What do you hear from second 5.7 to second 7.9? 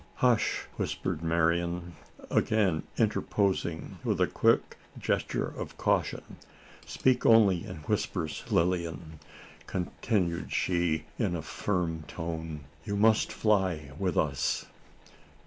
caution. "Speak only in